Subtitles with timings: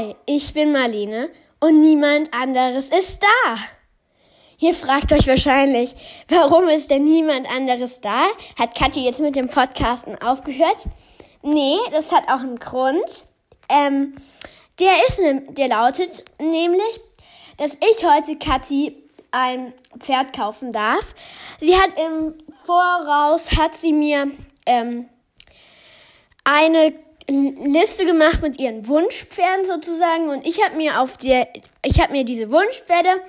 [0.00, 3.54] Hi, ich bin Marlene und niemand anderes ist da.
[4.58, 5.92] Ihr fragt euch wahrscheinlich,
[6.26, 8.22] warum ist denn niemand anderes da?
[8.58, 10.86] Hat Kathi jetzt mit dem Podcasten aufgehört?
[11.42, 13.26] Nee, das hat auch einen Grund.
[13.68, 14.14] Ähm,
[14.78, 17.00] der ist, ne, der lautet nämlich,
[17.58, 18.96] dass ich heute Kathi
[19.32, 21.14] ein Pferd kaufen darf.
[21.58, 24.30] Sie hat im Voraus, hat sie mir
[24.64, 25.10] ähm,
[26.44, 26.94] eine
[27.28, 31.48] Liste gemacht mit ihren Wunschpferden sozusagen und ich habe mir auf der
[31.84, 33.22] ich habe mir diese Wunschpferde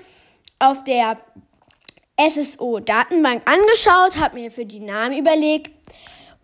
[0.59, 1.17] auf der
[2.19, 5.71] SSO Datenbank angeschaut, habe mir für die Namen überlegt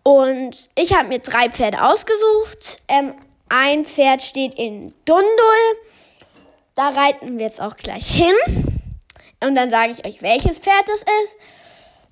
[0.02, 2.78] und ich habe mir drei Pferde ausgesucht.
[2.88, 3.14] Ähm,
[3.48, 5.24] ein Pferd steht in Dundul.
[6.74, 8.34] Da reiten wir jetzt auch gleich hin.
[9.44, 11.36] Und dann sage ich euch, welches Pferd das ist.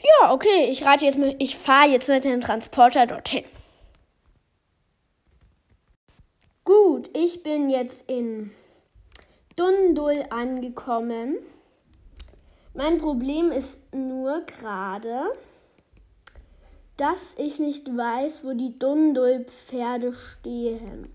[0.03, 3.45] Ja, okay, ich reite jetzt mit, ich fahre jetzt mit dem Transporter dorthin.
[6.67, 8.51] Gut, ich bin jetzt in
[9.55, 11.39] Dundul angekommen.
[12.75, 15.31] Mein Problem ist nur gerade,
[16.97, 21.15] dass ich nicht weiß, wo die Dundul-Pferde stehen.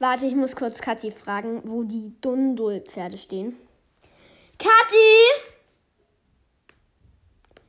[0.00, 3.56] Warte, ich muss kurz Kathi fragen, wo die Dundul-Pferde stehen.
[4.58, 5.54] Kathi!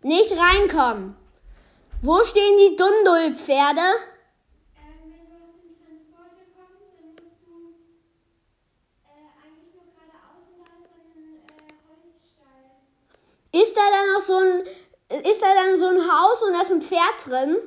[0.01, 1.15] Nicht reinkommen!
[2.01, 4.10] Wo stehen die Dundul-Pferde?
[13.51, 16.71] Ist da dann noch so ein, ist da dann so ein Haus und da ist
[16.71, 17.57] ein Pferd drin?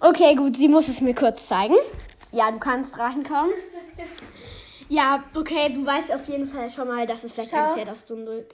[0.00, 1.76] Okay, gut, sie muss es mir kurz zeigen.
[2.32, 3.52] Ja, du kannst reinkommen.
[4.88, 8.04] Ja, okay, du weißt auf jeden Fall schon mal, dass es vielleicht ein Pferd aus
[8.04, 8.46] Dundul.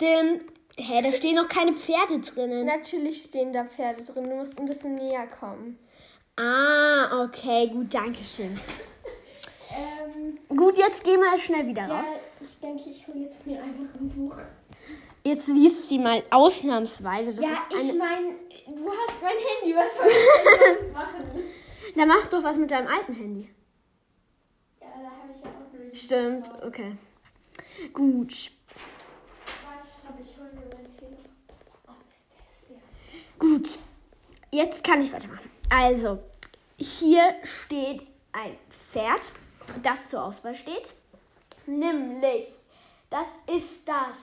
[0.00, 0.40] Denn,
[0.76, 2.66] hä, da stehen noch keine Pferde drinnen.
[2.66, 4.24] Natürlich stehen da Pferde drin.
[4.24, 5.78] Du musst ein bisschen näher kommen.
[6.36, 8.58] Ah, okay, gut, danke schön.
[9.70, 12.42] Ähm, gut, jetzt gehen wir schnell wieder ja, raus.
[12.42, 14.36] Ich denke, ich hole jetzt mir einfach ein Buch.
[15.24, 17.34] Jetzt liest sie mal ausnahmsweise.
[17.34, 18.36] Das ja, ich meine,
[18.66, 19.74] du hast mein Handy.
[19.74, 21.42] Was soll ich denn sonst machen?
[21.94, 23.50] Na, mach doch was mit deinem alten Handy.
[24.80, 26.02] Ja, da habe ich ja auch nicht.
[26.02, 26.96] Stimmt, okay.
[27.92, 28.52] Gut.
[29.66, 31.30] Warte, ich glaube, ich hole mir mein Telefon.
[31.86, 33.78] Oh, ist das Gut.
[34.50, 35.50] Jetzt kann ich weitermachen.
[35.70, 36.20] Also,
[36.78, 39.32] hier steht ein Pferd,
[39.82, 40.94] das zur Auswahl steht.
[41.66, 42.48] Nämlich,
[43.10, 44.16] das ist das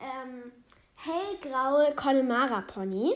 [0.00, 0.52] ähm,
[0.96, 3.14] hellgraue Connemara Pony.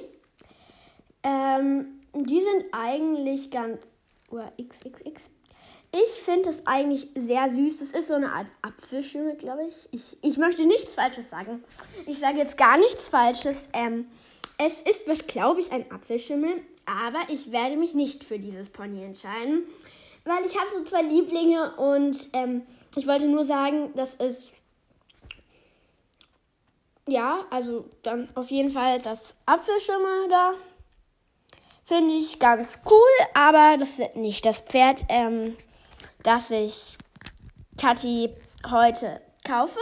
[1.22, 3.80] Ähm, die sind eigentlich ganz.
[4.30, 5.30] Oder XXX.
[5.92, 7.80] Ich finde es eigentlich sehr süß.
[7.80, 9.88] Das ist so eine Art Apfelschimmel, glaube ich.
[9.90, 10.18] ich.
[10.22, 11.64] Ich möchte nichts Falsches sagen.
[12.06, 13.68] Ich sage jetzt gar nichts Falsches.
[13.72, 14.06] Ähm,
[14.56, 16.62] es ist, glaube ich, ein Apfelschimmel.
[16.86, 19.64] Aber ich werde mich nicht für dieses Pony entscheiden.
[20.24, 22.66] Weil ich habe so zwei Lieblinge und ähm,
[22.96, 24.50] ich wollte nur sagen, dass es
[27.10, 30.54] ja, also dann auf jeden Fall das Apfelschimmel da.
[31.82, 35.56] Finde ich ganz cool, aber das ist nicht das Pferd, ähm,
[36.22, 36.96] das ich
[37.76, 38.30] Kathi
[38.70, 39.80] heute kaufe.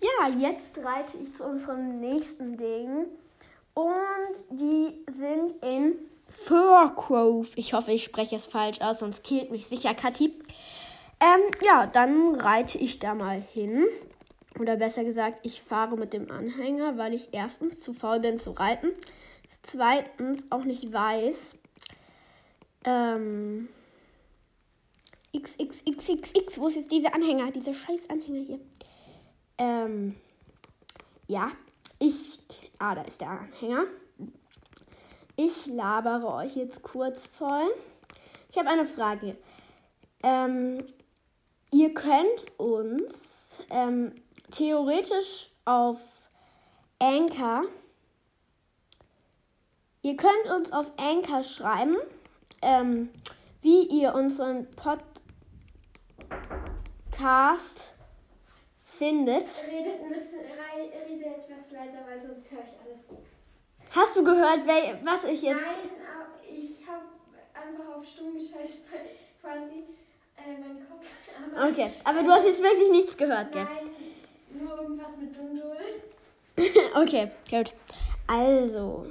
[0.00, 3.06] Ja, jetzt reite ich zu unserem nächsten Ding.
[3.74, 7.48] Und die sind in Furcove.
[7.56, 10.32] Ich hoffe, ich spreche es falsch aus, sonst killt mich sicher Kathi.
[11.20, 13.86] Ähm, ja, dann reite ich da mal hin.
[14.58, 18.52] Oder besser gesagt, ich fahre mit dem Anhänger, weil ich erstens zu faul bin zu
[18.52, 18.92] reiten.
[19.62, 21.56] Zweitens auch nicht weiß.
[22.84, 23.68] Ähm.
[25.36, 27.50] XXXXX, wo ist jetzt dieser Anhänger?
[27.50, 28.60] Dieser scheiß Anhänger hier.
[29.58, 30.16] Ähm.
[31.26, 31.50] Ja,
[31.98, 32.38] ich.
[32.78, 33.84] Ah, da ist der Anhänger.
[35.38, 37.68] Ich labere euch jetzt kurz voll.
[38.48, 39.36] Ich habe eine Frage.
[40.22, 40.78] Ähm,
[41.70, 44.14] ihr könnt uns ähm,
[44.50, 46.30] theoretisch auf
[46.98, 47.64] Anchor.
[50.00, 51.98] Ihr könnt uns auf Anchor schreiben,
[52.62, 53.10] ähm,
[53.60, 54.70] wie ihr unseren
[57.10, 57.94] Podcast
[58.84, 59.62] findet.
[59.70, 63.35] Redet ein bisschen, redet etwas leiser, weil sonst höre ich alles gut.
[63.94, 64.60] Hast du gehört,
[65.04, 65.60] was ich jetzt.
[65.60, 65.90] Nein,
[66.42, 67.04] ich habe
[67.54, 68.82] einfach auf stumm geschaltet,
[69.40, 69.84] quasi
[70.36, 71.06] äh, meinen Kopf.
[71.54, 73.64] Aber okay, aber du hast jetzt wirklich nichts gehört, gell?
[73.64, 75.76] Nein, nur irgendwas mit Dundul.
[76.94, 77.74] okay, gut.
[78.26, 79.06] Also,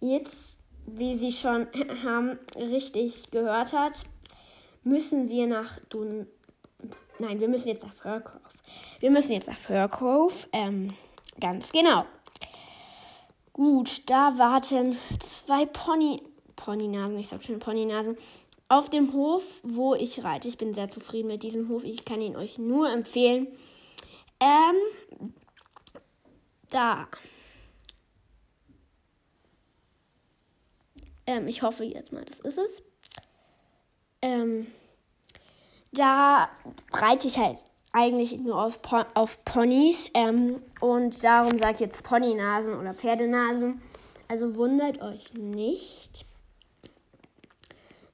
[0.00, 1.66] jetzt, wie sie schon
[2.04, 4.04] haben, richtig gehört hat,
[4.84, 6.26] müssen wir nach Dun.
[7.18, 8.40] Nein, wir müssen jetzt nach Furcove.
[9.00, 10.48] Wir müssen jetzt nach Furcove.
[10.52, 10.88] Ähm,
[11.40, 12.04] ganz genau.
[13.52, 16.22] Gut, da warten zwei Pony,
[16.56, 18.16] Ponynasen, ich sag schon Ponynasen,
[18.68, 20.48] auf dem Hof, wo ich reite.
[20.48, 21.84] Ich bin sehr zufrieden mit diesem Hof.
[21.84, 23.46] Ich kann ihn euch nur empfehlen.
[24.40, 24.76] Ähm,
[26.70, 27.06] da.
[31.26, 32.82] Ähm, ich hoffe jetzt mal, das ist es.
[34.22, 34.66] Ähm,
[35.92, 36.48] da
[36.92, 37.58] reite ich halt
[37.92, 40.10] eigentlich nur auf, Pon auf Ponys.
[40.14, 43.82] Ähm, und darum sage ich jetzt Ponynasen oder Pferdenasen.
[44.28, 46.24] Also wundert euch nicht.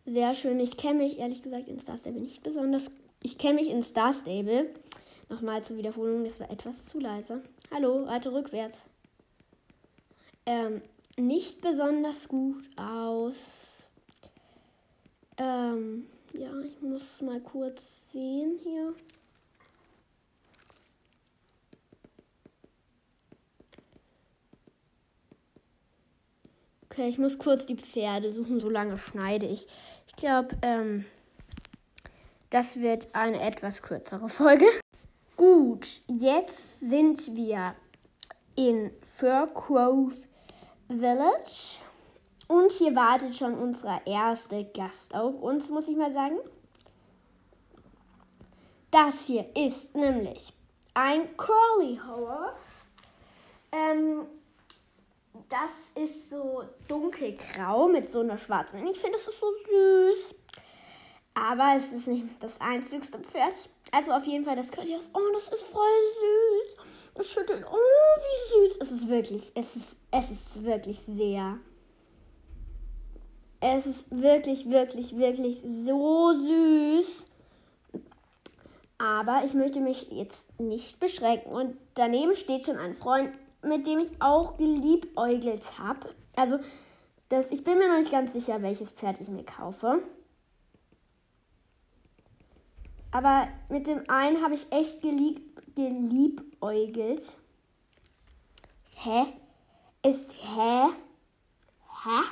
[0.05, 0.59] Sehr schön.
[0.61, 2.91] Ich kenne mich ehrlich gesagt in Star Stable nicht besonders.
[3.23, 4.71] Ich kenne mich in Star Stable.
[5.29, 7.43] Nochmal zur Wiederholung, das war etwas zu leise.
[7.71, 8.85] Hallo, reite rückwärts.
[10.47, 10.81] Ähm,
[11.19, 13.87] nicht besonders gut aus.
[15.37, 18.95] Ähm, ja, ich muss mal kurz sehen hier.
[26.99, 29.69] Okay, ich muss kurz die Pferde suchen, so lange schneide ich.
[30.09, 31.05] Ich glaube, ähm,
[32.51, 34.67] das wird eine etwas kürzere Folge.
[35.37, 37.77] Gut, jetzt sind wir
[38.57, 40.13] in Fir Grove
[40.89, 41.79] Village.
[42.49, 46.39] Und hier wartet schon unser erster Gast auf uns, muss ich mal sagen.
[48.91, 50.53] Das hier ist nämlich
[50.95, 52.57] ein Curly Horse.
[53.71, 54.27] Ähm,
[55.49, 58.87] das ist so dunkelgrau mit so einer schwarzen.
[58.87, 60.35] Ich finde, das ist so süß.
[61.35, 63.55] Aber es ist nicht das einzigste Pferd.
[63.93, 65.11] Also auf jeden Fall das Curlyhaus.
[65.15, 65.83] Oh, das ist voll
[66.21, 66.77] süß.
[67.15, 67.65] Das schüttelt.
[67.71, 68.79] Oh, wie süß.
[68.81, 71.59] Es ist wirklich, es ist, es ist wirklich sehr.
[73.61, 77.27] Es ist wirklich, wirklich, wirklich so süß.
[78.99, 81.53] Aber ich möchte mich jetzt nicht beschränken.
[81.53, 83.33] Und daneben steht schon ein Freund
[83.63, 86.15] mit dem ich auch geliebäugelt habe.
[86.37, 86.59] Also,
[87.29, 90.03] das, ich bin mir noch nicht ganz sicher, welches Pferd ich mir kaufe.
[93.11, 95.41] Aber mit dem einen habe ich echt gelieb,
[95.75, 97.37] geliebäugelt.
[98.95, 99.27] Hä?
[100.03, 100.89] Ist hä?
[102.05, 102.23] Hä?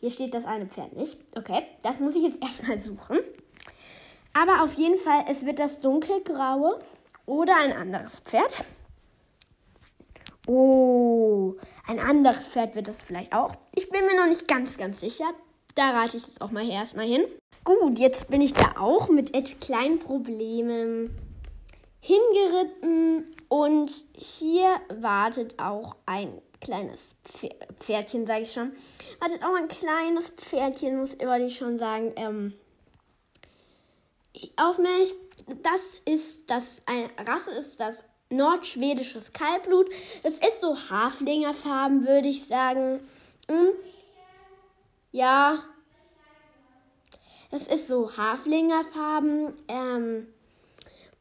[0.00, 1.18] Hier steht das eine Pferd nicht.
[1.36, 3.18] Okay, das muss ich jetzt erstmal suchen.
[4.32, 6.80] Aber auf jeden Fall, es wird das dunkelgraue
[7.26, 8.64] oder ein anderes Pferd.
[10.46, 11.56] Oh,
[11.86, 13.54] ein anderes Pferd wird das vielleicht auch.
[13.74, 15.32] Ich bin mir noch nicht ganz, ganz sicher.
[15.74, 17.24] Da reite ich jetzt auch mal erstmal hin.
[17.64, 21.16] Gut, jetzt bin ich da auch mit kleinen Problemen
[22.00, 27.14] hingeritten und hier wartet auch ein kleines
[27.80, 28.72] Pferdchen, sage ich schon.
[29.20, 31.14] Wartet auch ein kleines Pferdchen, muss
[31.46, 32.12] ich schon sagen.
[32.16, 32.52] Ähm,
[34.56, 35.14] auf mich,
[35.62, 39.88] das ist das, eine Rasse ist das nordschwedisches Kaltblut.
[40.22, 43.00] Das ist so Haflingerfarben, würde ich sagen.
[43.48, 43.68] Hm?
[45.12, 45.62] Ja.
[47.50, 49.54] Das ist so Haflingerfarben.
[49.68, 50.26] Ähm,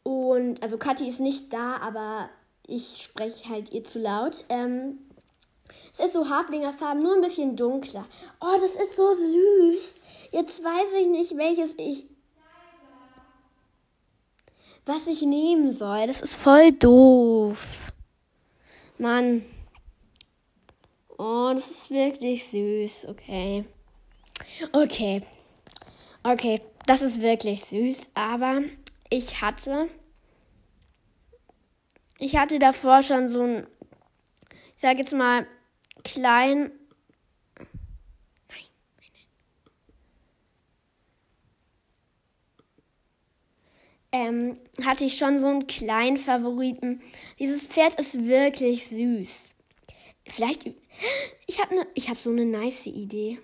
[0.04, 2.30] und also Kathi ist nicht da, aber
[2.66, 4.44] ich spreche halt ihr zu laut.
[4.50, 5.00] Ähm,
[5.94, 8.06] es ist so Haflingerfarben, nur ein bisschen dunkler.
[8.42, 9.96] Oh, das ist so süß.
[10.32, 12.08] Jetzt weiß ich nicht, welches ich
[14.86, 16.08] was ich nehmen soll.
[16.08, 17.92] Das ist voll doof.
[18.98, 19.44] Mann.
[21.18, 23.06] Oh, das ist wirklich süß.
[23.10, 23.66] Okay.
[24.72, 25.22] Okay.
[26.24, 28.12] Okay, das ist wirklich süß.
[28.14, 28.62] Aber
[29.10, 29.90] ich hatte.
[32.18, 33.68] Ich hatte davor schon so ein.
[34.76, 35.48] Ich sag jetzt mal
[36.04, 36.72] klein
[44.14, 47.02] ähm, hatte ich schon so einen kleinen Favoriten.
[47.40, 49.50] Dieses Pferd ist wirklich süß.
[50.28, 50.66] Vielleicht.
[51.48, 53.40] Ich habe ne, hab so eine nice Idee.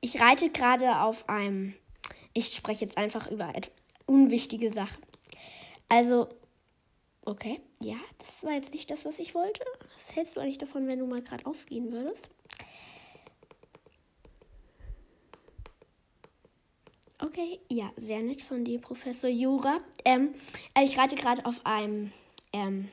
[0.00, 1.74] Ich reite gerade auf einem.
[2.32, 3.52] Ich spreche jetzt einfach über
[4.06, 5.02] unwichtige Sachen.
[5.88, 6.28] Also,
[7.26, 9.64] okay, ja, das war jetzt nicht das, was ich wollte.
[9.94, 12.30] Was hältst du eigentlich davon, wenn du mal gerade ausgehen würdest?
[17.36, 19.80] Okay, ja, sehr nett von dir, Professor Jura.
[20.06, 20.32] Ähm,
[20.74, 22.10] äh, ich reite gerade auf einem
[22.54, 22.88] ähm,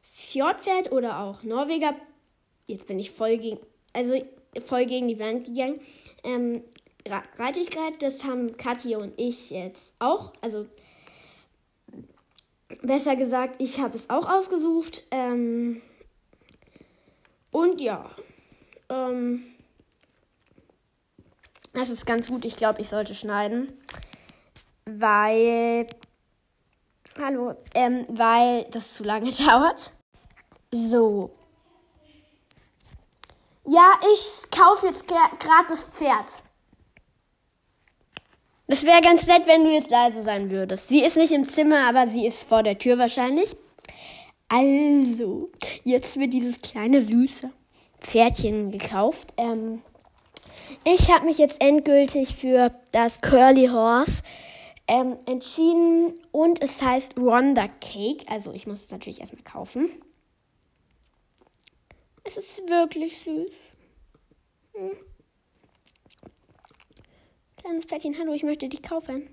[0.00, 1.94] Fjordpferd oder auch Norweger.
[2.66, 3.58] Jetzt bin ich voll gegen,
[3.92, 4.14] also
[4.64, 5.80] voll gegen die Wand gegangen.
[6.24, 6.62] Ähm,
[7.36, 10.32] reite ich gerade, das haben Katja und ich jetzt auch.
[10.40, 10.64] Also
[12.80, 15.04] besser gesagt, ich habe es auch ausgesucht.
[15.10, 15.82] Ähm,
[17.50, 18.10] und ja,
[18.88, 19.51] ähm,
[21.72, 22.44] das ist ganz gut.
[22.44, 23.72] Ich glaube, ich sollte schneiden.
[24.84, 25.86] Weil.
[27.18, 27.54] Hallo.
[27.74, 29.92] Ähm, weil das zu lange dauert.
[30.70, 31.30] So.
[33.64, 36.42] Ja, ich kaufe jetzt gerade das Pferd.
[38.66, 40.88] Das wäre ganz nett, wenn du jetzt leise sein würdest.
[40.88, 43.54] Sie ist nicht im Zimmer, aber sie ist vor der Tür wahrscheinlich.
[44.48, 45.50] Also,
[45.84, 47.50] jetzt wird dieses kleine süße
[48.00, 49.32] Pferdchen gekauft.
[49.36, 49.82] Ähm,
[50.84, 54.22] ich habe mich jetzt endgültig für das Curly Horse
[54.88, 58.24] ähm, entschieden und es heißt Wonder Cake.
[58.28, 59.90] Also ich muss es natürlich erstmal kaufen.
[62.24, 63.50] Es ist wirklich süß.
[64.74, 64.90] Hm.
[67.56, 69.28] Kleines Pferdchen, hallo, ich möchte dich kaufen.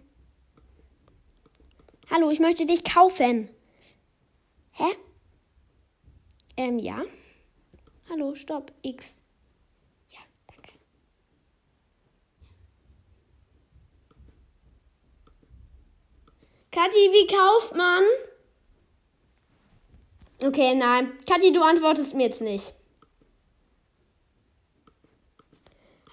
[2.09, 3.49] Hallo, ich möchte dich kaufen.
[4.71, 4.95] Hä?
[6.57, 7.03] Ähm, ja.
[8.09, 9.18] Hallo, stopp, X.
[16.71, 18.03] Kathi, wie kauft man?
[20.43, 21.17] Okay, nein.
[21.25, 22.73] Kathi, du antwortest mir jetzt nicht.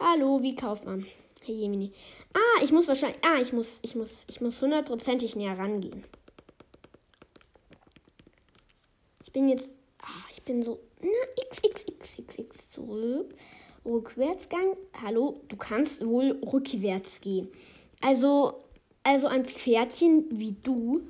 [0.00, 1.06] Hallo, wie kauft man?
[1.42, 1.92] Hey, Jemini.
[2.34, 3.22] Ah, ich muss wahrscheinlich.
[3.22, 6.04] Ah, ich muss, ich muss, ich muss hundertprozentig näher rangehen.
[9.22, 9.68] Ich bin jetzt.
[10.02, 10.80] Ah, ich bin so.
[11.00, 11.08] Na,
[11.50, 13.34] x, x, x, x, x zurück.
[13.84, 14.76] Rückwärtsgang.
[15.02, 17.48] Hallo, du kannst wohl rückwärts gehen.
[18.00, 18.65] Also,
[19.06, 21.02] also ein Pferdchen wie du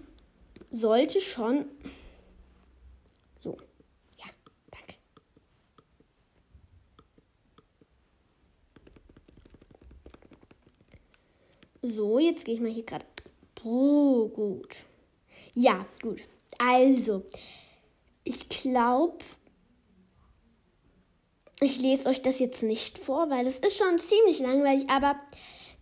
[0.70, 1.66] sollte schon
[11.82, 13.04] So, jetzt gehe ich mal hier gerade.
[13.62, 14.84] Oh, gut.
[15.54, 16.20] Ja, gut.
[16.58, 17.22] Also,
[18.24, 19.18] ich glaube,
[21.60, 25.14] ich lese euch das jetzt nicht vor, weil das ist schon ziemlich langweilig, aber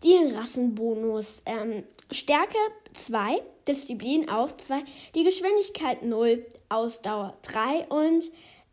[0.04, 1.42] die Rassenbonus.
[1.46, 2.58] Ähm, Stärke
[2.92, 4.82] 2, Disziplin auch 2,
[5.14, 8.30] die Geschwindigkeit 0, Ausdauer 3 und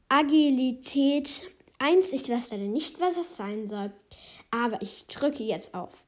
[0.09, 1.43] Agilität
[1.79, 2.11] 1.
[2.11, 3.91] Ich weiß leider nicht, was das sein soll,
[4.51, 6.03] aber ich drücke jetzt auf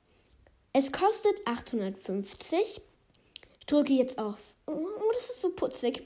[0.74, 2.82] es kostet 850.
[3.60, 4.40] Ich drücke jetzt auf.
[4.66, 6.04] Oh, das ist so putzig.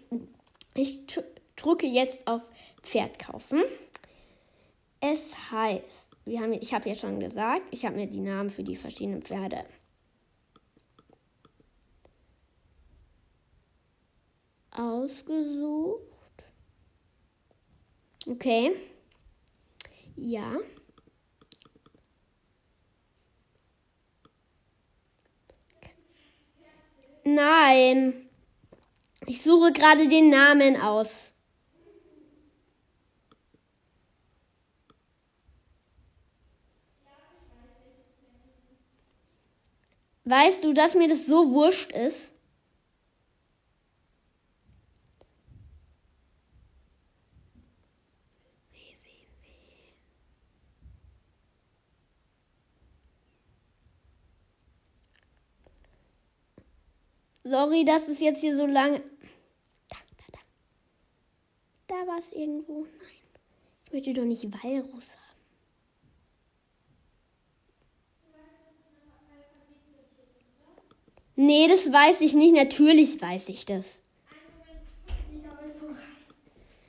[0.75, 0.99] Ich
[1.55, 2.41] drücke jetzt auf
[2.83, 3.63] Pferd kaufen.
[4.99, 8.63] Es heißt, wir haben, ich habe ja schon gesagt, ich habe mir die Namen für
[8.63, 9.65] die verschiedenen Pferde
[14.77, 16.45] ausgesucht.
[18.27, 18.71] Okay.
[20.15, 20.57] Ja.
[27.23, 28.29] Nein.
[29.25, 31.33] Ich suche gerade den Namen aus.
[40.29, 42.33] Weißt du, dass mir das so wurscht ist?
[57.45, 58.99] Sorry, dass es jetzt hier so lange.
[59.87, 60.39] Da, da, da.
[61.87, 62.81] Da war es irgendwo.
[62.81, 62.91] Nein.
[63.85, 65.26] Ich möchte doch nicht Walrus haben.
[71.37, 72.53] Nee, das weiß ich nicht.
[72.55, 73.99] Natürlich weiß ich das.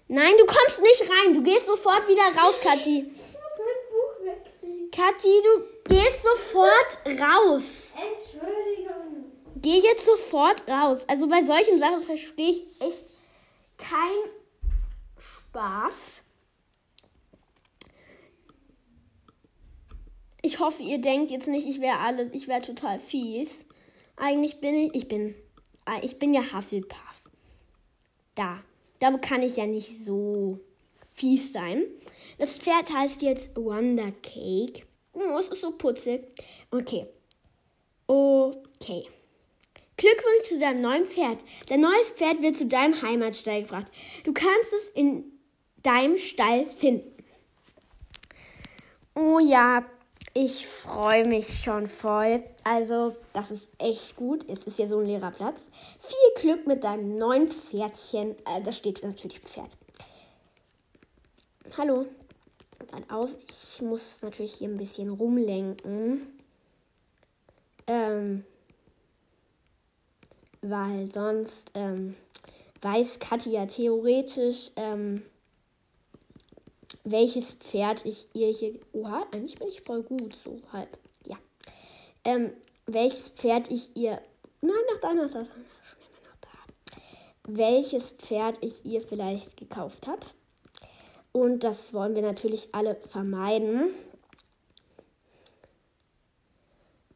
[0.08, 1.34] Nein, du kommst nicht rein.
[1.34, 3.00] Du gehst sofort wieder raus, Kathi.
[3.00, 4.90] Ich muss mein Buch wegkriegen.
[4.90, 7.92] Kathi, du gehst sofort raus.
[7.94, 9.32] Entschuldigung.
[9.56, 11.04] Geh jetzt sofort raus.
[11.06, 13.04] Also bei solchen Sachen verstehe ich echt
[13.76, 14.30] keinen
[15.18, 16.22] Spaß.
[20.40, 23.66] Ich hoffe, ihr denkt jetzt nicht, ich wäre alle, ich wäre total fies.
[24.18, 25.34] Eigentlich bin ich, ich bin,
[25.84, 26.98] ah, ich bin ja Hufflepuff.
[28.34, 28.60] Da,
[28.98, 30.58] da kann ich ja nicht so
[31.08, 31.84] fies sein.
[32.38, 34.86] Das Pferd heißt jetzt Wonder Cake.
[35.12, 36.22] Oh, es ist so putzig.
[36.70, 37.06] Okay.
[38.06, 39.06] Okay.
[39.96, 41.44] Glückwunsch zu deinem neuen Pferd.
[41.66, 43.86] Dein neues Pferd wird zu deinem Heimatstall gebracht.
[44.24, 45.24] Du kannst es in
[45.82, 47.12] deinem Stall finden.
[49.14, 49.84] Oh ja,
[50.34, 52.42] ich freue mich schon voll.
[52.64, 54.48] Also, das ist echt gut.
[54.48, 55.68] Es ist ja so ein leerer Platz.
[55.98, 58.36] Viel Glück mit deinem neuen Pferdchen.
[58.46, 59.76] Äh, da steht natürlich Pferd.
[61.76, 62.06] Hallo.
[62.90, 63.36] Dann aus.
[63.50, 66.38] Ich muss natürlich hier ein bisschen rumlenken.
[67.86, 68.44] Ähm,
[70.62, 72.14] weil sonst ähm,
[72.82, 75.22] weiß Kathi ja theoretisch, ähm,
[77.10, 78.78] welches Pferd ich ihr hier.
[78.92, 80.98] Oha, eigentlich bin ich voll gut, so halb.
[81.26, 81.36] Ja.
[82.24, 82.52] Ähm,
[82.86, 84.20] welches Pferd ich ihr.
[84.60, 85.48] Nein, nach da, nach da, nach
[86.40, 86.48] da.
[87.46, 90.26] Welches Pferd ich ihr vielleicht gekauft habe.
[91.32, 93.90] Und das wollen wir natürlich alle vermeiden.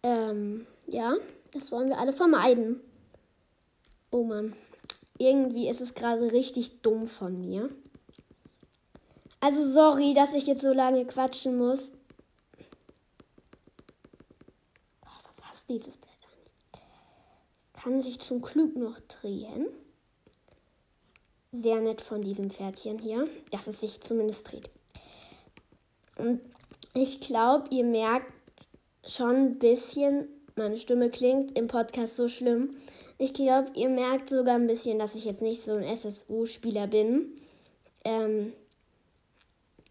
[0.03, 1.17] Ähm, ja,
[1.53, 2.81] das wollen wir alle vermeiden.
[4.11, 4.55] Oh Mann.
[5.19, 7.71] Irgendwie ist es gerade richtig dumm von mir.
[9.43, 11.91] Also sorry, dass ich jetzt so lange quatschen muss.
[15.01, 16.83] Was hast dieses nicht?
[17.73, 19.67] Kann sich zum Glück noch drehen.
[21.51, 24.71] Sehr nett von diesem Pferdchen hier, dass es sich zumindest dreht.
[26.17, 26.41] Und
[26.95, 28.33] ich glaube, ihr merkt
[29.05, 32.77] schon ein bisschen, meine Stimme klingt im Podcast so schlimm.
[33.19, 37.41] Ich glaube, ihr merkt sogar ein bisschen, dass ich jetzt nicht so ein SSU-Spieler bin.
[38.05, 38.53] Ähm,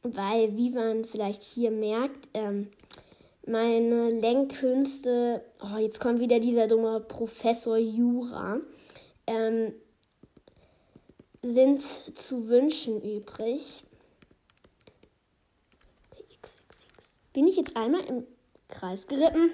[0.04, 2.70] weil, wie man vielleicht hier merkt, ähm,
[3.46, 8.60] meine Lenkkünste, oh, jetzt kommt wieder dieser dumme Professor Jura,
[9.28, 9.74] ähm,
[11.42, 13.84] sind zu wünschen übrig.
[17.34, 18.28] Bin ich jetzt einmal im
[18.68, 19.52] Kreis geritten?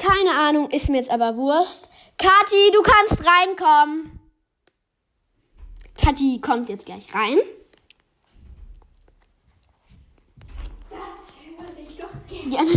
[0.00, 1.88] Keine Ahnung, ist mir jetzt aber wurscht.
[2.18, 4.20] Kathi, du kannst reinkommen.
[5.96, 7.38] Kathi kommt jetzt gleich rein.
[12.50, 12.60] Ja.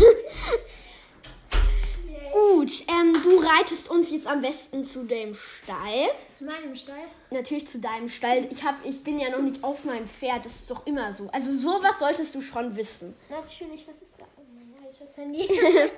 [2.31, 6.09] Gut, ähm, du reitest uns jetzt am besten zu dem Stall.
[6.33, 7.01] Zu meinem Stall?
[7.31, 8.47] Natürlich zu deinem Stall.
[8.51, 11.27] Ich, hab, ich bin ja noch nicht auf meinem Pferd, das ist doch immer so.
[11.31, 13.15] Also sowas solltest du schon wissen.
[13.29, 14.25] Natürlich, was ist da?
[14.37, 15.49] Oh mein altes Handy.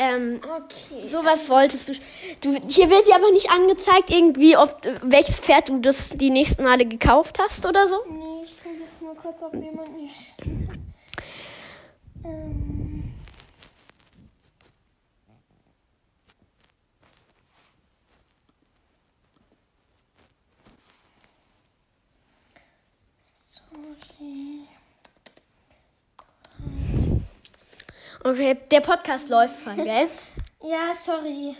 [0.00, 1.08] Ähm, okay.
[1.08, 1.92] sowas solltest du,
[2.40, 2.60] du.
[2.68, 6.86] Hier wird dir aber nicht angezeigt, irgendwie, ob welches Pferd du das die nächsten Male
[6.86, 7.96] gekauft hast oder so.
[8.08, 10.78] Nee, ich gucke jetzt mal kurz, ob jemand mir schreibt.
[12.24, 13.12] ähm.
[23.26, 24.68] Sorry.
[28.24, 30.08] Okay, der Podcast läuft voll, gell?
[30.62, 31.56] Ja, sorry.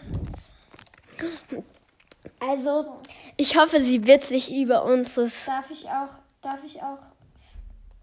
[2.41, 3.01] Also,
[3.37, 5.47] ich hoffe, sie wird sich über unseres.
[5.47, 6.09] Darf ich auch,
[6.43, 6.99] darf ich auch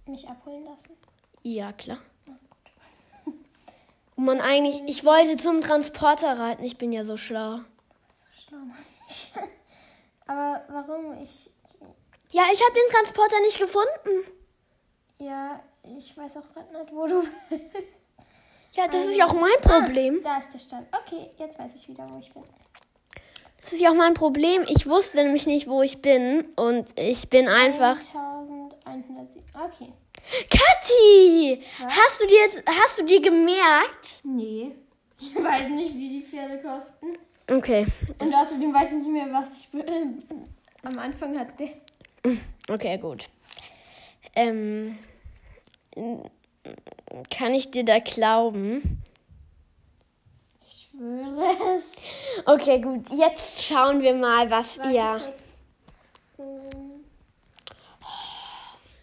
[0.06, 0.92] mich abholen lassen?
[1.44, 2.00] Ja, klar.
[4.16, 7.60] Und man eigentlich, ich wollte zum Transporter reiten, ich bin ja so schlau.
[8.12, 8.78] So schlau, Mann.
[10.28, 11.18] Aber warum?
[11.22, 11.50] Ich,
[12.32, 14.32] Ja, ich habe den Transporter nicht gefunden.
[15.20, 17.24] ja, ich weiß auch gerade nicht, wo du
[18.76, 20.20] Ja, das ist ja auch mein Problem.
[20.24, 20.86] Ah, da ist der Stall.
[20.92, 22.44] Okay, jetzt weiß ich wieder, wo ich bin.
[23.62, 24.64] Das ist ja auch mein Problem.
[24.68, 26.46] Ich wusste nämlich nicht, wo ich bin.
[26.56, 27.98] Und ich bin einfach.
[28.86, 29.44] 1107.
[29.54, 29.94] Okay.
[30.50, 31.64] Kathi!
[31.80, 34.22] Hast du dir jetzt, hast du dir gemerkt?
[34.24, 34.72] Nee.
[35.20, 37.18] Ich weiß nicht, wie die Pferde kosten.
[37.50, 37.86] Okay.
[38.20, 40.06] Und außerdem weiß ich nicht mehr, was ich äh,
[40.84, 41.70] am Anfang hatte.
[42.70, 43.30] Okay, gut.
[44.36, 44.98] Ähm,
[47.30, 49.02] kann ich dir da glauben?
[50.68, 52.46] Ich schwöre es.
[52.46, 53.10] Okay, gut.
[53.12, 55.34] Jetzt schauen wir mal, was Warte ihr.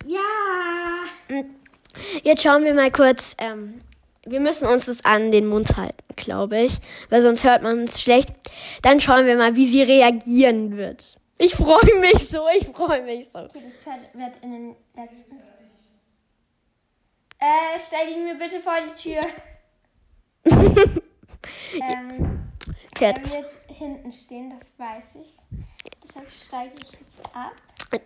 [0.06, 0.20] Ja.
[2.22, 3.34] Jetzt schauen wir mal kurz.
[3.38, 3.80] Ähm,
[4.24, 6.74] wir müssen uns das an den Mund halten, glaube ich,
[7.10, 8.30] weil sonst hört man uns schlecht.
[8.82, 11.18] Dann schauen wir mal, wie sie reagieren wird.
[11.38, 13.40] Ich freue mich so, ich freue mich so.
[13.40, 15.51] Okay, das Pferd wird in den letzten.
[17.42, 19.20] Äh, stell ihn mir bitte vor die Tür.
[21.74, 22.52] ähm,
[23.00, 25.32] er wird hinten stehen, das weiß ich.
[26.06, 27.50] Deshalb steige ich jetzt ab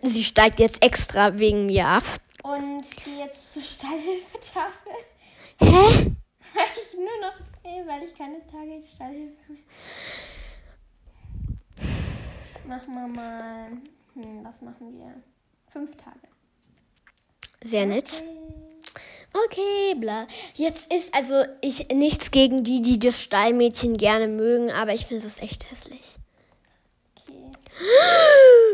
[0.01, 2.03] Sie steigt jetzt extra wegen mir ab.
[2.41, 4.93] und gehe jetzt zur Stallhilfetafel.
[5.59, 6.15] Hä?
[6.53, 9.61] Weil ich nur noch, eh, weil ich keine Tage in Stallhilfe mehr.
[12.65, 13.67] Machen wir mal,
[14.15, 15.21] hm, was machen wir?
[15.69, 16.27] Fünf Tage.
[17.63, 18.23] Sehr nett.
[18.23, 18.76] Okay.
[19.33, 20.27] Okay, bla.
[20.55, 25.23] Jetzt ist also ich nichts gegen die, die das Stallmädchen gerne mögen, aber ich finde
[25.23, 26.15] das echt hässlich.
[27.27, 27.51] okay.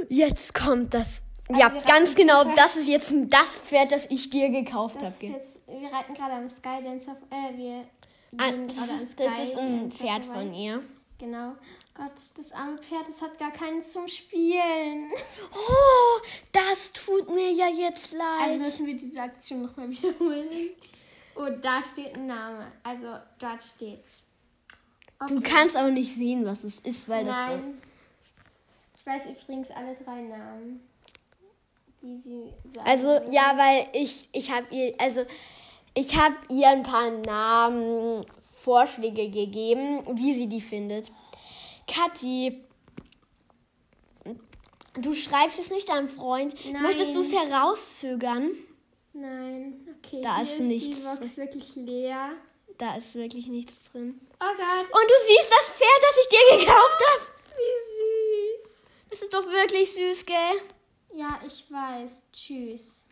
[0.10, 1.22] Jetzt kommt das.
[1.50, 2.44] Also ja, ganz genau.
[2.56, 5.14] Das ist jetzt das Pferd, das ich dir gekauft habe.
[5.20, 7.86] wir reiten gerade am Skydance auf, äh, wir
[8.38, 10.82] Ah, das, ist, das ist ein Pferd von ihr.
[11.20, 11.54] Genau.
[11.96, 15.12] Gott, das arme Pferd, das hat gar keinen zum Spielen.
[15.54, 18.42] Oh, das tut mir ja jetzt leid.
[18.42, 20.72] Also müssen wir diese Aktion nochmal wiederholen.
[21.36, 22.72] Oh, da steht ein Name.
[22.82, 24.28] Also dort steht's.
[25.28, 27.52] du kannst auch nicht sehen, was es ist, weil das so.
[27.58, 27.82] Nein.
[28.96, 30.88] Ich weiß übrigens alle drei Namen,
[32.02, 32.88] die sie sagen.
[32.88, 33.34] Also will.
[33.34, 35.26] ja, weil ich ich habe ihr also
[35.94, 38.26] ich habe ihr ein paar Namen
[38.56, 41.12] Vorschläge gegeben, wie sie die findet.
[41.88, 42.64] Kathi,
[44.96, 46.54] Du schreibst es nicht deinem Freund.
[46.72, 46.84] Nein.
[46.84, 48.52] Möchtest du es herauszögern?
[49.14, 50.22] Nein, okay.
[50.22, 50.98] Da ist ist nichts.
[50.98, 52.32] Die Box wirklich leer.
[52.78, 54.20] Da ist wirklich nichts drin.
[54.40, 54.86] Oh Gott.
[54.86, 57.24] Und du siehst das Pferd, das ich dir gekauft habe.
[57.58, 58.72] Wie süß.
[59.12, 60.62] Es ist doch wirklich süß, gell?
[61.14, 62.12] Ja, ich weiß.
[62.32, 63.08] Tschüss.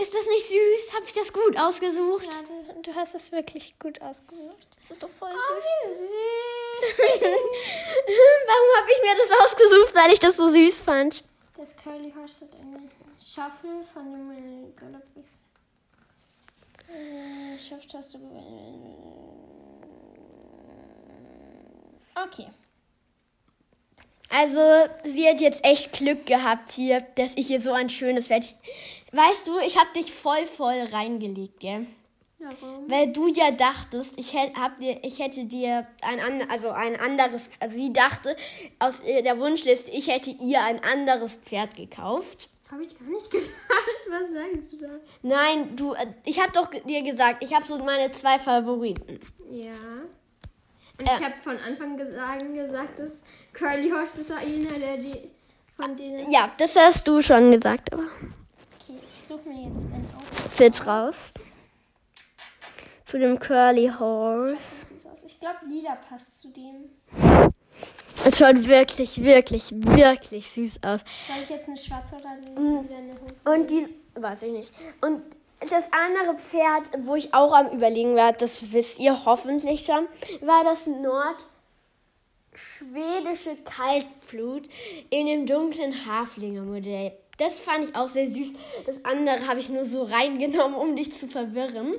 [0.00, 0.92] Ist das nicht süß?
[0.94, 2.24] Habe ich das gut ausgesucht?
[2.24, 4.66] Ja, du, du hast es wirklich gut ausgesucht.
[4.80, 5.64] Das ist doch voll Oh, süß.
[5.90, 6.96] wie süß.
[8.46, 9.94] Warum habe ich mir das ausgesucht?
[9.94, 11.24] Weil ich das so süß fand.
[11.56, 12.88] Das Curly Horse hat eine
[13.20, 15.38] Shuffle von dem Galoppix.
[16.88, 18.18] Äh, Shift-Taste.
[22.14, 22.48] Okay.
[24.36, 24.60] Also,
[25.04, 28.54] sie hat jetzt echt Glück gehabt hier, dass ich ihr so ein schönes Pferd.
[29.12, 31.86] Weißt du, ich habe dich voll, voll reingelegt, gell?
[32.38, 32.88] Warum?
[32.90, 36.98] Weil du ja dachtest, ich hätte, hab dir, ich hätte dir ein, an- also ein
[36.98, 38.34] anderes, also sie dachte
[38.78, 42.48] aus der Wunschliste, ich hätte ihr ein anderes Pferd gekauft.
[42.70, 43.50] Habe ich gar nicht gedacht.
[44.08, 44.88] Was sagst du da?
[45.22, 49.20] Nein, du, äh, ich habe doch dir gesagt, ich habe so meine zwei Favoriten.
[49.50, 49.72] Ja.
[51.00, 51.10] Und Äh.
[51.18, 55.30] ich habe von Anfang gesagt, gesagt, dass Curly Horse ist einer der die
[55.76, 56.30] von denen.
[56.30, 58.02] Ja, das hast du schon gesagt, aber
[58.78, 60.52] Okay, ich suche mir jetzt ein Outfit.
[60.52, 61.32] Fit raus.
[63.04, 64.54] Zu dem Curly Horse.
[64.54, 65.24] Das sieht aus.
[65.26, 66.90] Ich glaube, Lila passt zu dem.
[68.26, 71.00] Es schaut wirklich, wirklich, wirklich süß aus.
[71.26, 72.82] Soll ich jetzt eine schwarze oder Mm.
[72.86, 73.34] lila eine Hose?
[73.44, 74.72] Und die, weiß ich nicht.
[75.00, 75.22] Und
[75.68, 80.06] das andere Pferd, wo ich auch am überlegen war, das wisst ihr hoffentlich schon,
[80.40, 84.68] war das nordschwedische Kaltblut
[85.10, 87.12] in dem dunklen Haflinger Modell.
[87.36, 88.52] Das fand ich auch sehr süß.
[88.86, 91.94] Das andere habe ich nur so reingenommen, um dich zu verwirren.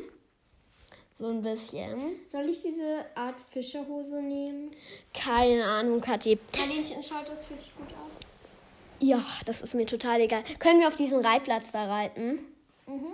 [1.18, 2.20] So ein bisschen.
[2.28, 4.72] Soll ich diese Art Fischerhose nehmen?
[5.14, 6.40] Keine Ahnung, Kathi.
[6.58, 8.28] Marlenchen, schaut das für dich gut aus?
[9.00, 10.44] Ja, das ist mir total egal.
[10.60, 12.40] Können wir auf diesen Reitplatz da reiten?
[12.88, 13.14] Mhm.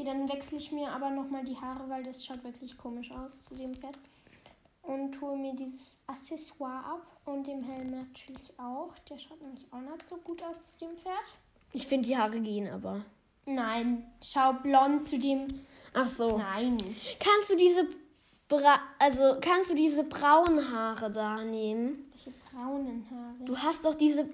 [0.00, 3.44] Okay, dann wechsle ich mir aber nochmal die Haare, weil das schaut wirklich komisch aus
[3.44, 3.98] zu dem Pferd.
[4.80, 8.94] Und hole mir dieses Accessoire ab und dem Helm natürlich auch.
[9.10, 11.34] Der schaut nämlich auch nicht so gut aus zu dem Pferd.
[11.74, 13.04] Ich finde, die Haare gehen aber.
[13.44, 15.48] Nein, schau blond zu dem.
[15.92, 16.38] Ach so.
[16.38, 16.78] Nein.
[17.18, 17.86] Kannst du diese
[18.48, 22.10] Bra also kannst du diese braunen Haare da nehmen?
[22.12, 23.44] Welche braunen Haare?
[23.44, 24.26] Du hast doch diese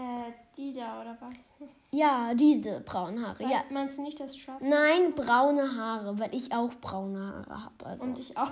[0.00, 1.50] Äh, die da oder was?
[1.90, 3.42] ja, diese braunen Haare.
[3.42, 3.64] Ja.
[3.68, 4.64] Meinst du nicht das schwarze?
[4.64, 7.86] Nein, braune Haare, weil ich auch braune Haare habe.
[7.86, 8.04] Also.
[8.04, 8.50] Und ich auch.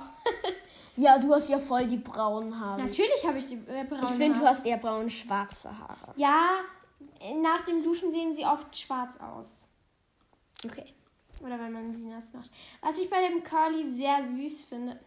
[0.97, 2.83] ja, du hast ja voll die braunen Haare.
[2.83, 6.13] Natürlich habe ich die äh, braunen ich finde, du hast eher braun-schwarze Haare.
[6.17, 6.61] Ja,
[7.41, 9.73] nach dem Duschen sehen sie oft schwarz aus.
[10.67, 10.93] Okay.
[11.41, 12.51] Oder wenn man sie nass macht.
[12.83, 14.99] Was ich bei dem Curly sehr süß finde,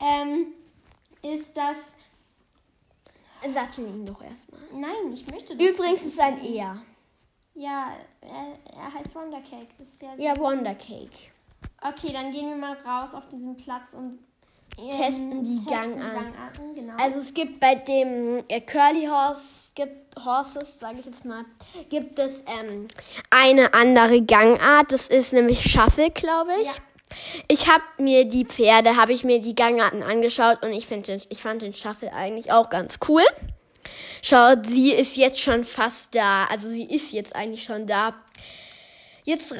[0.00, 0.48] ähm,
[1.22, 1.96] ist das.
[3.48, 4.60] Sattel ihn doch erstmal.
[4.72, 5.66] Nein, ich möchte das.
[5.66, 6.82] Übrigens ist ein Er.
[7.54, 9.68] Ja, er, er heißt Wondercake.
[9.78, 10.08] Das ist süß.
[10.16, 11.10] Ja, Wonder Cake.
[11.82, 14.20] Okay, dann gehen wir mal raus auf diesen Platz und
[14.78, 16.14] ähm, Testen die Gang an.
[16.14, 16.94] Gangarten, genau.
[17.00, 21.44] Also es gibt bei dem äh, Curly Horse, gibt Horses, sage ich jetzt mal,
[21.88, 22.86] gibt es ähm,
[23.30, 24.92] eine andere Gangart.
[24.92, 26.66] Das ist nämlich Shuffle, glaube ich.
[26.66, 26.72] Ja.
[27.48, 31.22] Ich habe mir die Pferde, habe ich mir die Gangarten angeschaut und ich, find den,
[31.28, 33.22] ich fand den Shuffle eigentlich auch ganz cool.
[34.22, 36.44] Schaut, sie ist jetzt schon fast da.
[36.46, 38.14] Also sie ist jetzt eigentlich schon da.
[39.24, 39.54] Jetzt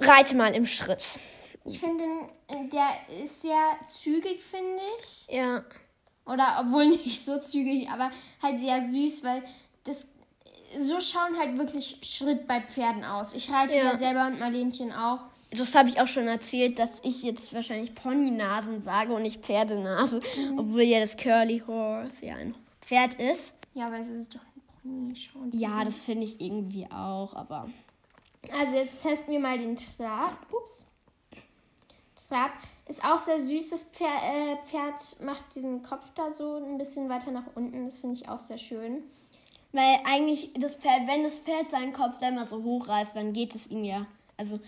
[0.00, 1.18] reite mal im Schritt.
[1.64, 2.04] ich finde,
[2.48, 5.34] den, äh, der ist sehr zügig, finde ich.
[5.34, 5.64] Ja.
[6.26, 8.10] Oder obwohl nicht so zügig, aber
[8.42, 9.42] halt sehr süß, weil
[9.84, 10.12] das
[10.80, 13.34] so schauen halt wirklich Schritt bei Pferden aus.
[13.34, 13.98] Ich reite ja, Ja.
[13.98, 15.20] selber und Marlenchen auch.
[15.56, 20.20] Das habe ich auch schon erzählt, dass ich jetzt wahrscheinlich Ponynasen sage und nicht Pferdenase,
[20.56, 23.54] obwohl ja das Curly Horse ja ein Pferd ist.
[23.74, 25.16] Ja, aber es ist doch ein Pony.
[25.16, 27.68] Schau, und Ja, das finde ich irgendwie auch, aber
[28.58, 30.38] Also jetzt testen wir mal den Trab.
[30.52, 30.86] Ups.
[32.28, 32.52] Trab
[32.88, 33.70] ist auch sehr süß.
[33.70, 37.84] Das Pferd, äh, Pferd macht diesen Kopf da so ein bisschen weiter nach unten.
[37.84, 39.02] Das finde ich auch sehr schön.
[39.72, 43.54] weil eigentlich das Pferd, wenn das Pferd seinen Kopf da immer so hochreißt, dann geht
[43.54, 44.60] es ihm ja, also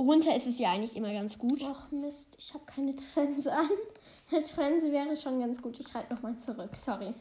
[0.00, 1.62] runter ist es ja eigentlich immer ganz gut.
[1.62, 3.68] Och Mist, ich habe keine Trense an.
[4.32, 5.78] Eine Trense wäre schon ganz gut.
[5.80, 6.70] Ich reite nochmal zurück.
[6.76, 7.12] Sorry.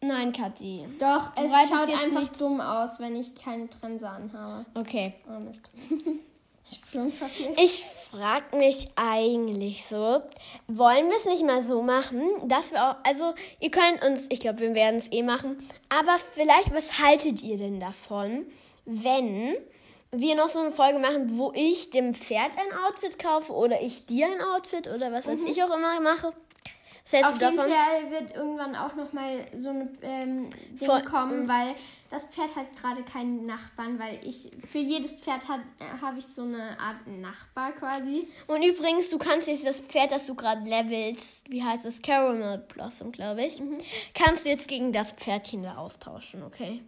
[0.00, 0.86] Nein, Kathi.
[0.98, 4.64] Doch, Du es schaut jetzt einfach nicht- dumm aus, wenn ich keine Trense anhabe.
[4.74, 5.14] Okay.
[5.28, 5.62] Oh Mist.
[7.58, 10.20] Ich frage mich eigentlich so,
[10.66, 14.40] wollen wir es nicht mal so machen, dass wir auch, also ihr könnt uns, ich
[14.40, 15.56] glaube, wir werden es eh machen,
[15.88, 18.46] aber vielleicht, was haltet ihr denn davon,
[18.84, 19.54] wenn
[20.20, 24.06] wir noch so eine Folge machen, wo ich dem Pferd ein Outfit kaufe oder ich
[24.06, 26.32] dir ein Outfit oder was weiß ich auch immer mache?
[27.04, 27.72] Was hältst Auf du jeden davon?
[27.72, 31.48] Fall wird irgendwann auch noch mal so eine ähm, Ding Voll- kommen, mhm.
[31.48, 31.74] weil
[32.10, 36.26] das Pferd hat gerade keinen Nachbarn, weil ich für jedes Pferd hat- äh, habe ich
[36.26, 38.26] so eine Art Nachbar quasi.
[38.48, 42.02] Und übrigens, du kannst jetzt das Pferd, das du gerade levelst, wie heißt es?
[42.02, 43.62] Caramel Blossom, glaube ich,
[44.12, 46.82] kannst du jetzt gegen das Pferdchen da austauschen, okay?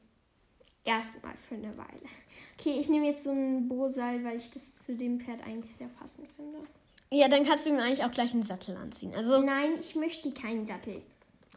[0.84, 2.08] Erstmal für eine Weile.
[2.58, 5.88] Okay, ich nehme jetzt so einen Bosal, weil ich das zu dem Pferd eigentlich sehr
[5.88, 6.58] passend finde.
[7.10, 9.14] Ja, dann kannst du ihm eigentlich auch gleich einen Sattel anziehen.
[9.14, 11.02] Also, Nein, ich möchte keinen Sattel.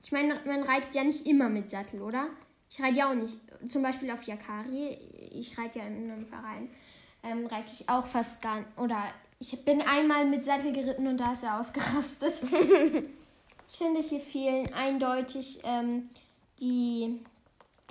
[0.04, 2.28] Ich meine, man reitet ja nicht immer mit Sattel, oder?
[2.70, 3.38] Ich reite ja auch nicht.
[3.68, 4.98] Zum Beispiel auf Yakari.
[5.32, 6.70] Ich reite ja in einem Verein.
[7.24, 8.70] Ähm, reite ich auch fast gar nicht.
[8.78, 9.04] Oder
[9.40, 12.42] ich bin einmal mit Sattel geritten und da ist er ausgerastet.
[13.70, 16.10] ich finde, hier fehlen eindeutig ähm,
[16.62, 17.20] Die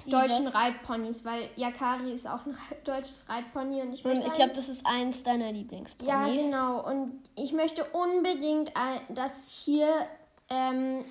[0.06, 0.46] deutschen?
[0.48, 4.84] Reitponys, weil Yakari ist auch ein deutsches Reitpony und ich und ich glaube, das ist
[4.86, 6.08] eins deiner Lieblingsponys.
[6.08, 6.86] ja, genau.
[6.86, 8.72] Und ich möchte unbedingt,
[9.08, 9.88] dass hier
[10.48, 11.04] ähm,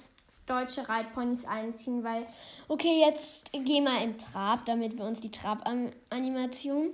[0.46, 2.26] deutsche Reitponys einziehen, weil
[2.68, 6.90] Okay, jetzt geh mal in Trab, damit wir uns die Trab-Animation.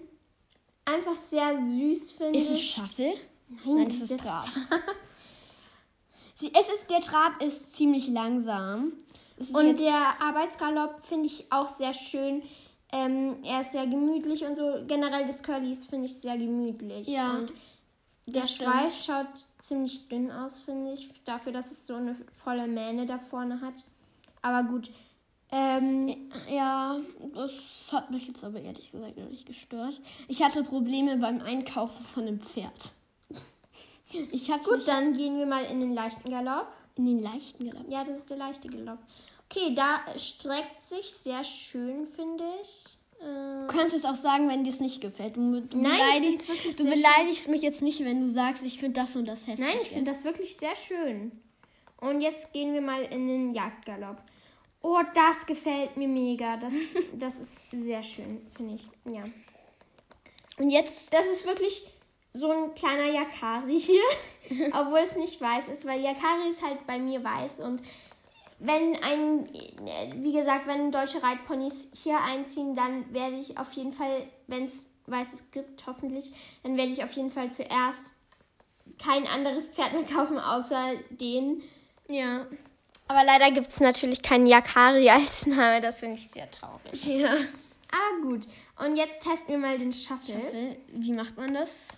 [0.85, 2.39] einfach sehr süß finde.
[2.39, 3.13] Ist es Shuffle?
[3.63, 4.45] Nein, Nein, das ist Trab.
[6.37, 8.91] Sie, es ist, der Trab ist ziemlich langsam.
[9.53, 12.41] Und der Arbeitsgalopp finde ich auch sehr schön.
[12.91, 14.83] Ähm, er ist sehr gemütlich und so.
[14.87, 17.07] Generell das Curlys finde ich sehr gemütlich.
[17.07, 17.53] Ja, Und
[18.27, 18.47] der.
[18.47, 21.09] Schweif schaut ziemlich dünn aus, finde ich.
[21.25, 23.83] Dafür, dass es so eine volle Mähne da vorne hat.
[24.41, 24.89] Aber gut.
[25.51, 26.97] Ähm, ja,
[27.33, 30.01] das hat mich jetzt aber ehrlich gesagt noch nicht gestört.
[30.27, 32.93] Ich hatte Probleme beim Einkaufen von einem Pferd.
[34.31, 36.67] Ich habe gut, dann gehen wir mal in den leichten Galopp.
[36.95, 37.91] In den leichten gelaufen.
[37.91, 38.99] Ja, das ist der leichte Galopp.
[39.49, 42.97] Okay, da streckt sich sehr schön, finde ich.
[43.21, 45.37] Äh, Du kannst es auch sagen, wenn dir es nicht gefällt.
[45.37, 49.15] Du, du, Nein, beleidigst, du beleidigst mich jetzt nicht, wenn du sagst, ich finde das
[49.15, 49.67] und das hässlich.
[49.67, 51.31] Nein, ich finde das wirklich sehr schön.
[52.01, 54.21] Und jetzt gehen wir mal in den Jagdgalopp.
[54.81, 56.57] Oh, das gefällt mir mega.
[56.57, 56.73] Das,
[57.13, 58.87] das ist sehr schön, finde ich.
[59.11, 59.23] Ja.
[60.57, 61.87] Und jetzt, Das ist wirklich
[62.37, 64.03] so ein kleiner Yakari hier,
[64.73, 67.81] obwohl es nicht weiß ist, weil Yakari ist halt bei mir weiß und
[68.59, 69.49] wenn ein,
[70.15, 74.89] wie gesagt, wenn deutsche Reitponys hier einziehen, dann werde ich auf jeden Fall, wenn es
[75.07, 76.31] Weißes gibt, hoffentlich,
[76.63, 78.13] dann werde ich auf jeden Fall zuerst
[79.03, 81.61] kein anderes Pferd mehr kaufen, außer den.
[82.07, 82.47] ja,
[83.07, 87.05] Aber leider gibt es natürlich keinen Yakari als Name, das finde ich sehr traurig.
[87.07, 87.35] ja.
[87.91, 88.47] Ah, gut.
[88.79, 90.33] Und jetzt testen wir mal den Shuffle.
[90.35, 91.89] Shuffle, Wie macht man das?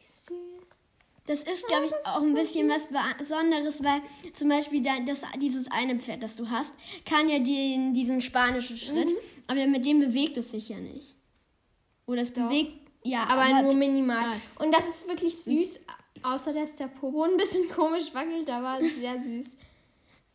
[0.00, 0.88] Süß.
[1.26, 4.02] Das ist, glaube ich, auch ein so bisschen was Besonderes, weil
[4.34, 6.74] zum Beispiel da, das, dieses eine Pferd, das du hast,
[7.06, 9.16] kann ja den, diesen spanischen Schritt, Mhm.
[9.46, 11.16] aber mit dem bewegt es sich ja nicht.
[12.06, 12.72] Oder es bewegt,
[13.04, 14.22] ja, aber nur minimal.
[14.22, 14.36] Ja.
[14.58, 15.86] Und das ist wirklich süß,
[16.22, 19.56] außer dass der Popo ein bisschen komisch wackelt, aber sehr süß.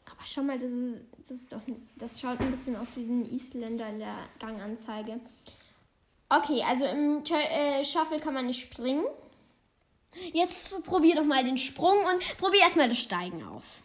[0.08, 1.62] Aber schau mal, das ist, das ist doch,
[1.98, 5.20] das schaut ein bisschen aus wie ein Isländer in der Ganganzeige.
[6.30, 9.04] Okay, also im Tö- äh, Shuffle kann man nicht springen.
[10.34, 13.84] Jetzt probier doch mal den Sprung und probier erstmal das Steigen aus.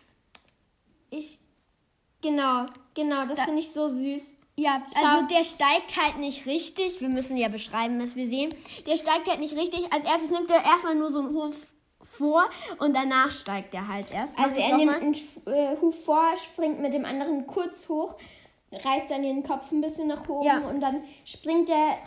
[1.10, 1.38] Ich,
[2.22, 4.36] genau, genau, das Da- finde ich so süß.
[4.56, 5.04] Ja, Schau.
[5.04, 7.00] also der steigt halt nicht richtig.
[7.00, 8.54] Wir müssen ja beschreiben, was wir sehen.
[8.86, 9.92] Der steigt halt nicht richtig.
[9.92, 11.54] Als erstes nimmt er erstmal nur so einen Hof
[12.00, 12.44] vor
[12.78, 14.38] und danach steigt er halt erst.
[14.38, 15.14] Mach Also er nimmt einen
[15.46, 18.14] äh, Huf vor, springt mit dem anderen kurz hoch,
[18.70, 20.58] reißt dann den Kopf ein bisschen nach oben Ja.
[20.58, 21.98] und dann springt er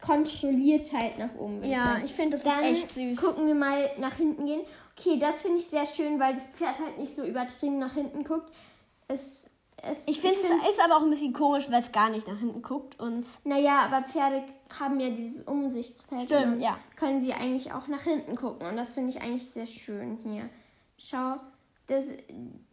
[0.00, 1.62] kontrolliert halt nach oben.
[1.64, 2.04] Ja, sagen.
[2.04, 3.20] ich finde, das ist dann echt süß.
[3.20, 4.60] gucken wir mal nach hinten gehen.
[4.98, 8.24] Okay, das finde ich sehr schön, weil das Pferd halt nicht so übertrieben nach hinten
[8.24, 8.50] guckt.
[9.08, 9.50] Es,
[9.82, 12.38] es, Ich finde, es ist aber auch ein bisschen komisch, weil es gar nicht nach
[12.38, 14.42] hinten guckt und naja, aber Pferde
[14.80, 16.22] haben ja dieses Umsichtsfeld.
[16.22, 16.78] Stimmt, ja.
[16.96, 18.66] Können sie eigentlich auch nach hinten gucken.
[18.66, 20.48] Und das finde ich eigentlich sehr schön hier.
[20.98, 21.36] Schau,
[21.86, 22.12] das,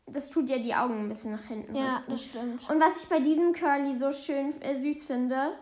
[0.08, 1.76] das tut ja die Augen ein bisschen nach hinten.
[1.76, 2.12] ja, richten.
[2.12, 2.70] das stimmt.
[2.70, 5.54] Und was ich bei diesem Curly so schön äh, süß finde,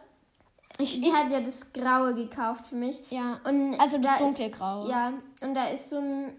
[0.81, 2.99] Ich, sie hat ja das Graue gekauft für mich.
[3.09, 4.83] ja, Und Also das da dunkelgraue.
[4.85, 6.33] Ist, ja, und da ist so ein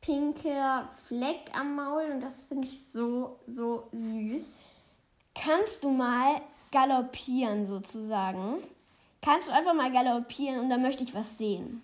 [0.00, 4.60] pinker Fleck am Maul und das finde ich so, so süß.
[5.34, 6.40] kannst du mal
[6.70, 8.58] galoppieren sozusagen?
[9.22, 11.82] Kannst du einfach mal galoppieren und dann möchte ich was sehen.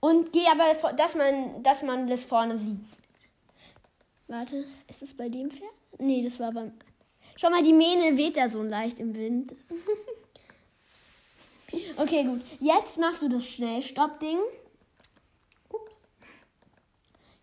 [0.00, 2.80] Und geh aber, dass man, dass man das vorne sieht.
[4.28, 5.70] Warte, ist es bei dem Pferd?
[5.98, 6.72] Nee, das war beim.
[7.36, 9.54] Schau mal, die Mähne weht da so leicht im Wind.
[11.96, 12.42] Okay, gut.
[12.60, 14.38] Jetzt machst du das Schnellstopp-Ding.
[15.70, 16.08] Ups.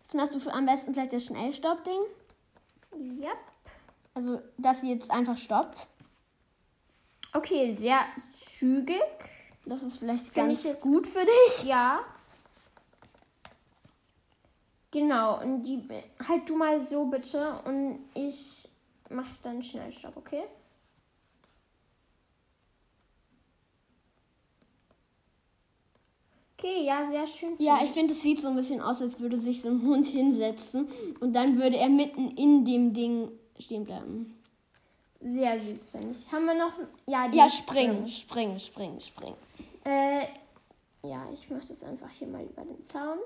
[0.02, 2.00] Jetzt machst du am besten vielleicht das Schnellstopp-Ding.
[3.20, 3.32] Ja.
[4.14, 5.86] Also, dass sie jetzt einfach stoppt.
[7.32, 8.00] Okay, sehr
[8.40, 9.02] zügig.
[9.64, 11.64] Das ist vielleicht Find ganz gut für dich.
[11.64, 12.00] Ja.
[14.90, 15.86] Genau, und die
[16.26, 18.68] halt du mal so bitte und ich
[19.10, 20.44] mach dann Schnellstopp, okay?
[26.68, 27.54] Okay, ja, sehr schön.
[27.58, 30.06] Ja, ich finde, es sieht so ein bisschen aus, als würde sich so ein Hund
[30.06, 30.88] hinsetzen
[31.20, 34.34] und dann würde er mitten in dem Ding stehen bleiben.
[35.20, 36.30] Sehr süß, finde ich.
[36.30, 36.72] Haben wir noch.
[37.06, 39.36] Ja, Ja, springen, springen, springen, springen.
[39.84, 40.20] Äh,
[41.06, 43.18] ja, ich mache das einfach hier mal über den Zaun.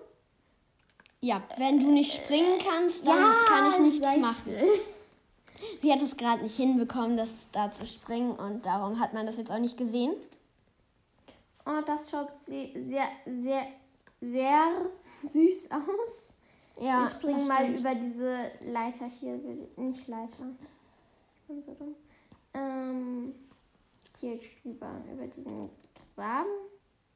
[1.21, 4.35] Ja, wenn du nicht springen kannst, dann Ja, kann ich nichts machen.
[4.41, 4.69] still.
[5.83, 9.37] Sie hat es gerade nicht hinbekommen, das da zu springen und darum hat man das
[9.37, 10.13] jetzt auch nicht gesehen.
[11.67, 13.67] Oh, das schaut sehr, sehr, sehr,
[14.21, 14.91] sehr
[15.23, 16.35] süß aus.
[16.81, 17.81] Ja, ich springe mal stimmt.
[17.81, 19.39] über diese Leiter hier.
[19.77, 20.45] Nicht Leiter.
[21.49, 21.95] so.
[22.55, 23.35] Ähm,
[24.19, 25.71] hier drüber, über diesen
[26.17, 26.49] Graben.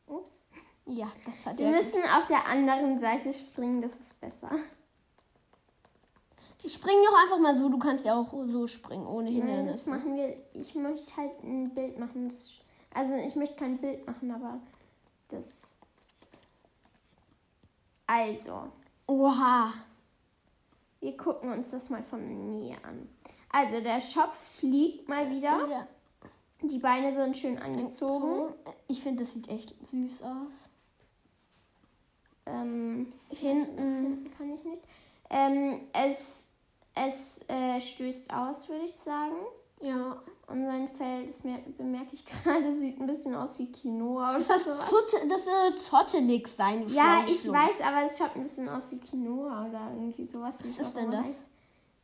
[0.06, 0.46] Ups.
[0.86, 4.50] Ja, das hat Wir müssen auf der anderen Seite springen, das ist besser.
[6.64, 10.16] Spring doch einfach mal so, du kannst ja auch so springen, ohne Nein, das machen
[10.16, 10.36] wir.
[10.52, 12.28] Ich möchte halt ein Bild machen.
[12.28, 12.54] Das,
[12.96, 14.60] also ich möchte kein Bild machen, aber
[15.28, 15.76] das.
[18.06, 18.72] Also,
[19.06, 19.72] Oha.
[21.00, 23.08] wir gucken uns das mal von Nähe an.
[23.50, 25.66] Also, der Schopf fliegt mal wieder.
[25.68, 25.86] Ja.
[26.62, 28.54] Die Beine sind schön angezogen.
[28.88, 30.70] Ich finde, das sieht echt süß aus.
[32.46, 34.30] Ähm, Hinten.
[34.36, 34.82] kann ich nicht.
[35.28, 36.46] Ähm, es
[36.96, 39.36] es äh, stößt aus, würde ich sagen.
[39.80, 40.22] Ja.
[40.48, 44.38] Und sein Fell, das mer bemerke ich gerade, sieht ein bisschen aus wie Quinoa oder
[44.38, 44.88] Das, sowas.
[44.88, 46.86] Zot- das soll zottelig sein.
[46.88, 47.60] Ja, ich Schlauchlo.
[47.66, 50.62] weiß, aber es schaut ein bisschen aus wie Quinoa oder irgendwie sowas.
[50.62, 51.26] wie Was ist denn das?
[51.26, 51.44] heißt.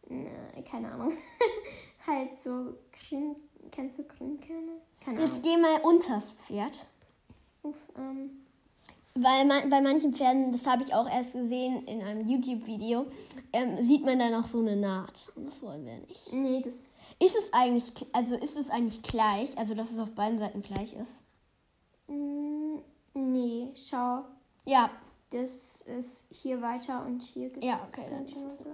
[0.08, 0.30] Ne,
[0.68, 1.12] keine Ahnung.
[2.06, 2.74] halt so
[3.08, 3.36] grün.
[3.70, 4.72] Kennst du Grünkerne?
[5.00, 5.42] Keine Jetzt Ahnung.
[5.42, 6.88] geh mal unters Pferd.
[7.62, 8.41] Uff, ähm,
[9.14, 13.06] Weil man, bei manchen Pferden, das habe ich auch erst gesehen in einem YouTube-Video,
[13.52, 15.30] ähm, sieht man da noch so eine Naht.
[15.36, 16.32] Und das wollen wir nicht.
[16.32, 17.00] nee, das.
[17.18, 20.94] Ist es eigentlich, also ist es eigentlich gleich, also dass es auf beiden Seiten gleich
[20.94, 21.12] ist?
[22.08, 22.78] Mm,
[23.14, 24.24] nee, schau.
[24.64, 24.90] Ja,
[25.30, 28.64] Das ist hier weiter und hier gibt Ja, okay, dann ist es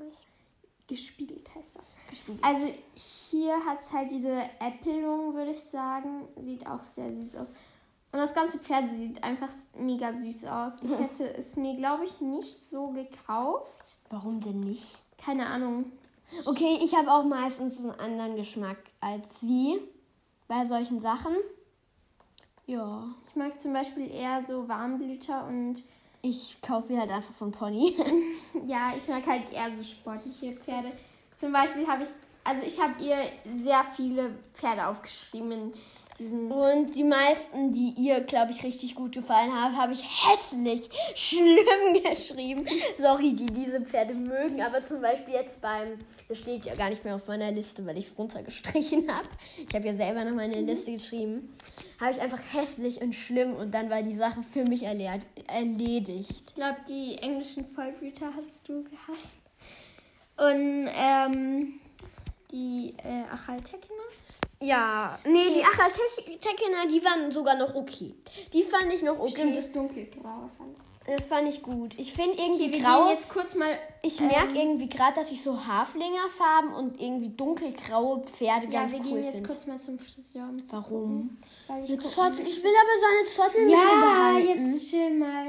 [0.86, 1.94] Gespiegelt heißt das.
[2.08, 2.38] gespielt.
[2.42, 6.26] Also hier hat es halt diese Äppelung, würde ich sagen.
[6.40, 7.52] Sieht auch sehr süß aus.
[8.10, 10.74] Und das ganze Pferd sieht einfach mega süß aus.
[10.82, 13.96] Ich hätte es mir, glaube ich, nicht so gekauft.
[14.08, 15.02] Warum denn nicht?
[15.18, 15.92] Keine Ahnung.
[16.46, 19.78] Okay, ich habe auch meistens einen anderen Geschmack als sie
[20.46, 21.34] bei solchen Sachen.
[22.66, 25.82] Ja, Ich mag zum Beispiel eher so Warmblüter und
[26.20, 27.96] ich kaufe mir halt einfach so ein Pony.
[28.66, 30.92] ja, ich mag halt eher so sportliche Pferde.
[31.36, 32.08] Zum Beispiel habe ich,
[32.44, 33.16] also ich habe ihr
[33.50, 35.72] sehr viele Pferde aufgeschrieben
[36.18, 40.88] diesen Und die meisten, die ihr, glaube ich, richtig gut gefallen haben, habe ich hässlich,
[41.14, 42.66] schlimm geschrieben.
[42.96, 47.04] Sorry, die diese Pferde mögen, aber zum Beispiel jetzt beim, das steht ja gar nicht
[47.04, 49.28] mehr auf meiner Liste, weil ich es runtergestrichen habe.
[49.68, 51.54] Ich habe ja selber noch meine Liste geschrieben.
[52.00, 56.44] Habe ich einfach hässlich und schlimm und dann war die Sache für mich erled- erledigt.
[56.48, 59.38] Ich glaube, die englischen Vollblüter hast du gehasst.
[60.36, 61.80] Und ähm,
[62.52, 63.94] die äh, Achaltekiner.
[64.60, 68.14] Ja, nee, die Achaltekiner, die waren sogar noch okay.
[68.52, 69.30] Die fand ich noch okay.
[69.30, 70.84] Stimmt, das dunkelgraue fand ich.
[71.16, 71.98] Das fand ich gut.
[71.98, 73.10] Ich finde irgendwie Okay, wir grau.
[73.10, 73.78] jetzt kurz mal.
[74.02, 78.92] Ich ähm, merke irgendwie gerade, dass ich so Haflingerfarben und irgendwie dunkelgraue Pferde Ja, ganz
[78.92, 79.48] wir cool gehen jetzt finde.
[79.48, 80.42] kurz mal zum Friseur.
[80.50, 81.38] Um Warum?
[81.86, 82.38] ich Zottel.
[82.40, 82.46] will.
[82.48, 84.48] Ich will aber seine Zottelmähne Ja, behalten.
[84.70, 85.46] jetzt chill mal.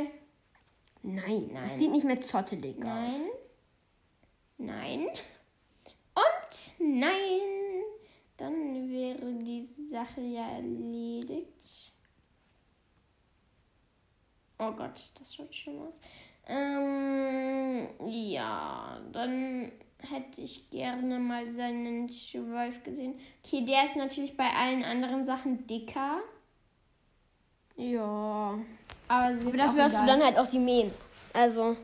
[1.02, 1.64] Nein, Nein.
[1.66, 3.12] das sieht nicht mehr zottelig Nein.
[3.14, 3.20] aus.
[4.60, 5.08] Nein.
[6.16, 7.59] Und nein.
[8.40, 11.92] Dann wäre die Sache ja erledigt.
[14.58, 16.00] Oh Gott, das schaut schlimm aus.
[16.48, 23.20] Ähm, ja, dann hätte ich gerne mal seinen Schweif gesehen.
[23.44, 26.20] Okay, der ist natürlich bei allen anderen Sachen dicker.
[27.76, 28.58] Ja.
[29.10, 30.92] Aber, sie Aber dafür hast du dann halt auch die Mähen.
[31.34, 31.76] Also,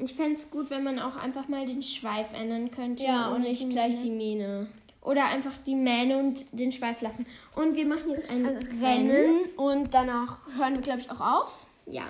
[0.00, 3.04] Ich fände es gut, wenn man auch einfach mal den Schweif ändern könnte.
[3.04, 4.66] ja, und nicht gleich die Mähne.
[5.02, 7.26] Oder einfach die Mähne und den Schweif lassen.
[7.56, 8.82] Und wir machen jetzt ein Rennen.
[8.84, 9.44] Rennen.
[9.56, 11.66] Und danach hören wir, glaube ich, auch auf.
[11.86, 12.04] Ja.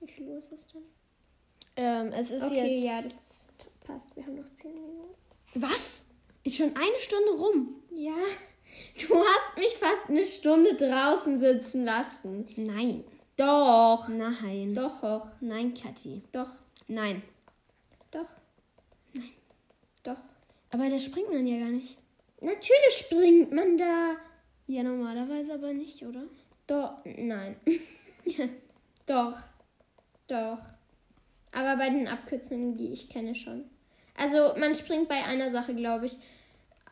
[0.00, 0.82] Wie viel Uhr ist es denn?
[1.76, 2.84] Ähm, es ist Okay, jetzt.
[2.84, 3.48] ja, das
[3.84, 4.14] passt.
[4.16, 5.14] Wir haben noch 10 Minuten.
[5.54, 6.04] Was?
[6.44, 7.82] Ist schon eine Stunde rum.
[7.90, 8.14] Ja.
[9.08, 12.46] Du hast mich fast eine Stunde draußen sitzen lassen.
[12.56, 13.02] Nein.
[13.36, 14.06] Doch.
[14.08, 14.74] Nein.
[14.74, 15.26] Doch.
[15.40, 16.22] Nein, Kathi.
[16.30, 16.52] Doch.
[16.86, 17.22] Nein.
[18.12, 18.28] Doch.
[19.12, 19.32] Nein.
[20.04, 20.16] Doch.
[20.70, 21.98] Aber da springt man ja gar nicht.
[22.40, 24.16] Natürlich springt man da.
[24.66, 26.24] Ja, normalerweise aber nicht, oder?
[26.66, 27.02] Doch.
[27.04, 27.56] Nein.
[29.06, 29.38] Doch.
[30.28, 30.58] Doch.
[31.52, 33.64] Aber bei den Abkürzungen, die ich kenne, schon.
[34.16, 36.16] Also man springt bei einer Sache, glaube ich,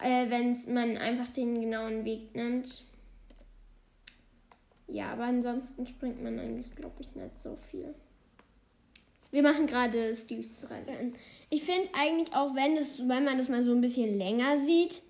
[0.01, 2.85] äh, wenn man einfach den genauen Weg nimmt.
[4.89, 7.95] Ja, aber ansonsten springt man eigentlich, glaube ich, nicht so viel.
[9.31, 11.15] Wir machen gerade Steve's Rennen.
[11.51, 15.03] Ich finde eigentlich auch, wenn, das, wenn man das mal so ein bisschen länger sieht,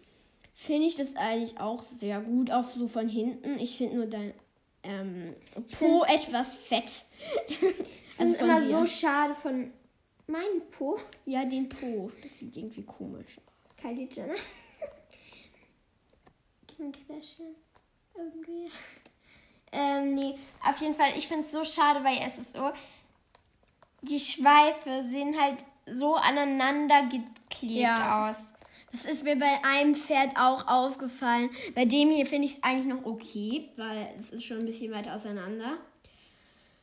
[0.61, 3.61] finde ich das eigentlich auch sehr gut, auch so von hinten.
[3.61, 4.34] Ich finde nur dein
[4.82, 5.32] ähm,
[5.78, 6.84] Po etwas fett.
[6.84, 7.04] Das
[8.18, 8.68] also ist immer dir.
[8.68, 9.72] so schade von
[10.26, 10.98] meinem Po.
[11.26, 12.11] Ja, den Po.
[12.24, 13.76] Das sieht irgendwie komisch aus.
[13.76, 14.34] Kylie Jenner.
[16.66, 17.54] Kim Kardashian.
[18.16, 18.68] Irgendwie.
[19.70, 20.34] Ähm, nee,
[20.64, 22.72] auf jeden Fall, ich finde es so schade, weil es ist so,
[24.02, 28.28] die Schweife sehen halt so aneinander geklebt Ja.
[28.28, 28.54] aus.
[28.93, 31.51] Das ist mir bei einem Pferd auch aufgefallen.
[31.74, 34.93] Bei dem hier finde ich es eigentlich noch okay, weil es ist schon ein bisschen
[34.93, 35.76] weiter auseinander.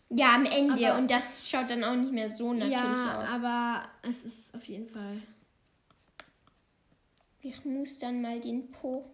[0.09, 0.87] Ja, am Ende.
[0.87, 3.29] Aber- und das schaut dann auch nicht mehr so natürlich ja, aus.
[3.29, 5.21] aber es ist auf jeden Fall.
[7.41, 9.05] Ich muss dann mal den Po.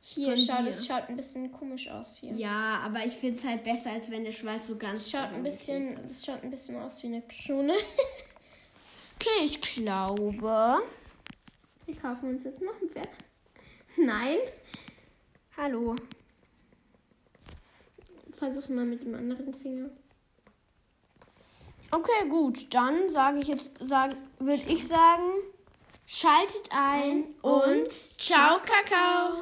[0.00, 0.66] Hier, Von schau, dir.
[0.66, 2.32] das schaut ein bisschen komisch aus hier.
[2.32, 5.02] Ja, aber ich finde es halt besser, als wenn der Schweif so ganz.
[5.02, 7.74] Das schaut ein bisschen, das schaut ein bisschen aus wie eine Krone.
[9.20, 10.78] Okay, ich glaube.
[11.88, 13.08] Wir kaufen uns jetzt noch ein Pferd.
[13.96, 14.36] Nein.
[15.56, 15.96] Hallo.
[18.36, 19.88] Versuchen mal mit dem anderen Finger.
[21.90, 22.74] Okay, gut.
[22.74, 25.32] Dann sage ich jetzt, sag, würde ich sagen,
[26.04, 29.36] schaltet ein und ciao, Kakao.